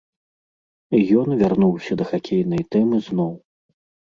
[0.99, 3.31] І ён вярнуўся да хакейнай тэмы зноў.